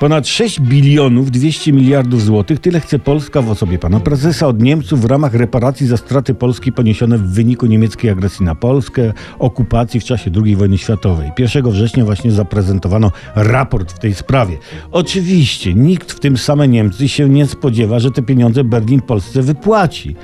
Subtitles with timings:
[0.00, 5.00] Ponad 6 bilionów 200 miliardów złotych tyle chce Polska w osobie pana prezesa od Niemców
[5.00, 10.04] w ramach reparacji za straty Polski poniesione w wyniku niemieckiej agresji na Polskę, okupacji w
[10.04, 11.30] czasie II wojny światowej.
[11.38, 14.56] 1 września właśnie zaprezentowano raport w tej sprawie.
[14.92, 20.16] Oczywiście nikt, w tym same Niemcy, się nie spodziewa, że te pieniądze Berlin Polsce wypłaci.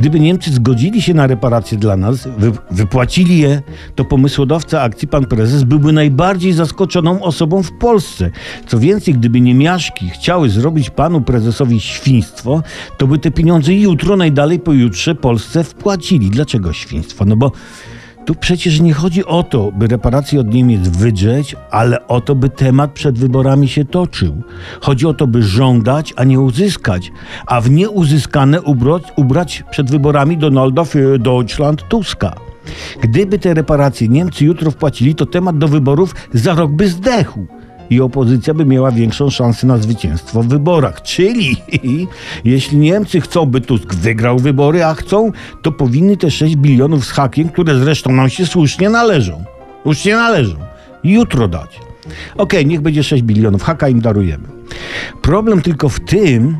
[0.00, 3.62] Gdyby Niemcy zgodzili się na reparacje dla nas, wy, wypłacili je,
[3.94, 8.30] to pomysłodawca akcji pan prezes byłby najbardziej zaskoczoną osobą w Polsce.
[8.66, 12.62] Co więcej, gdyby niemiaszki chciały zrobić panu prezesowi świństwo,
[12.96, 16.30] to by te pieniądze jutro, najdalej pojutrze Polsce wpłacili.
[16.30, 17.24] Dlaczego świństwo?
[17.24, 17.52] No bo
[18.28, 22.48] tu przecież nie chodzi o to, by reparacje od Niemiec wydrzeć, ale o to, by
[22.48, 24.42] temat przed wyborami się toczył.
[24.80, 27.12] Chodzi o to, by żądać, a nie uzyskać,
[27.46, 32.34] a w nieuzyskane ubrać, ubrać przed wyborami Donalda für Deutschland Tuska.
[33.00, 37.46] Gdyby te reparacje Niemcy jutro wpłacili, to temat do wyborów za rok by zdechł
[37.90, 41.02] i opozycja by miała większą szansę na zwycięstwo w wyborach.
[41.02, 41.56] Czyli
[42.44, 47.10] jeśli Niemcy chcą, by Tusk wygrał wybory, a chcą, to powinny te 6 bilionów z
[47.10, 49.44] hakiem, które zresztą nam się słusznie należą.
[49.82, 50.56] Słusznie należą.
[51.04, 51.80] Jutro dać.
[52.36, 54.48] Okej, niech będzie 6 bilionów, haka im darujemy.
[55.22, 56.56] Problem tylko w tym,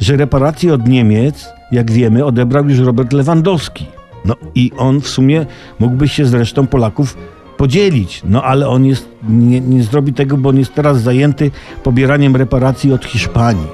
[0.00, 3.86] że reparacje od Niemiec, jak wiemy, odebrał już Robert Lewandowski.
[4.24, 5.46] No i on w sumie
[5.78, 7.16] mógłby się z resztą Polaków
[7.58, 8.22] podzielić.
[8.24, 11.50] No ale on jest, nie, nie zrobi tego, bo on jest teraz zajęty
[11.82, 13.66] pobieraniem reparacji od Hiszpanii.